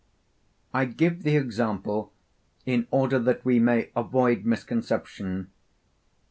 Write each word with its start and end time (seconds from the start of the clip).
I 0.73 0.85
give 0.85 1.21
the 1.21 1.35
example 1.35 2.11
in 2.65 2.87
order 2.89 3.19
that 3.19 3.45
we 3.45 3.59
may 3.59 3.91
avoid 3.95 4.45
misconception. 4.47 5.51